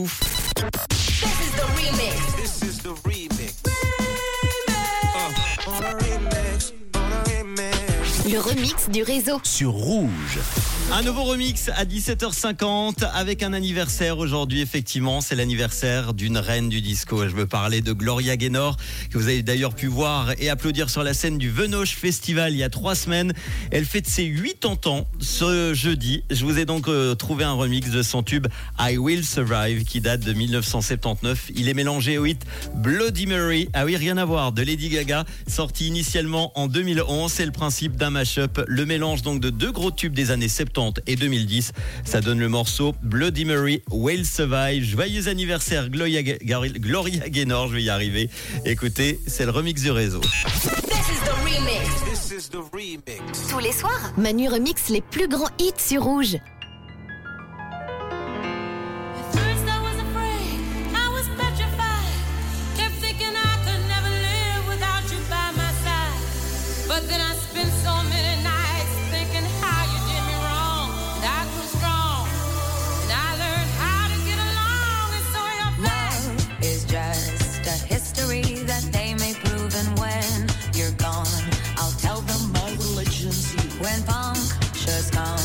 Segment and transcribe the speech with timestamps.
[0.00, 0.27] Ouf.
[8.30, 9.40] Le remix du réseau.
[9.42, 10.38] Sur Rouge.
[10.92, 14.60] Un nouveau remix à 17h50 avec un anniversaire aujourd'hui.
[14.60, 17.26] Effectivement, c'est l'anniversaire d'une reine du disco.
[17.26, 18.76] Je veux parler de Gloria Gaynor,
[19.10, 22.58] que vous avez d'ailleurs pu voir et applaudir sur la scène du Venoche Festival il
[22.58, 23.32] y a trois semaines.
[23.70, 26.22] Elle fête ses 80 ans ce jeudi.
[26.30, 28.46] Je vous ai donc euh, trouvé un remix de son tube
[28.78, 31.50] I Will Survive qui date de 1979.
[31.54, 33.68] Il est mélangé au hit Bloody Mary.
[33.72, 37.32] Ah oui, rien à voir, de Lady Gaga, sorti initialement en 2011.
[37.32, 38.60] C'est le principe d'un mash-up.
[38.66, 41.70] Le mélange donc de deux gros tubes des années 70 et 2010.
[42.04, 44.82] Ça donne le morceau Bloody Mary Will Survive.
[44.82, 48.28] Joyeux anniversaire Gloria, Gloria Gaynor, je vais y arriver.
[48.64, 50.20] Écoutez, c'est le remix du réseau.
[53.50, 56.38] Tous les soirs, Manu remix les plus grands hits sur Rouge.
[85.10, 85.37] Pascal.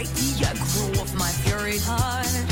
[0.00, 2.49] right, ye crew of my fury heart.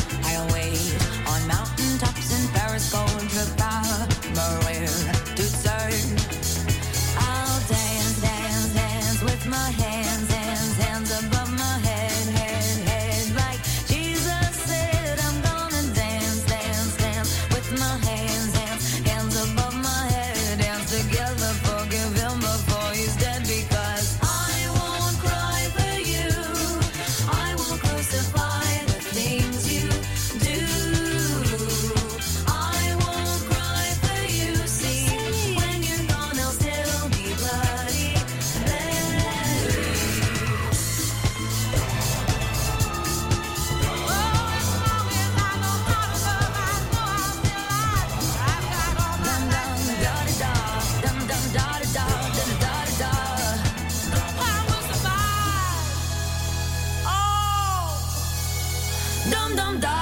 [59.30, 59.97] dum dum dum.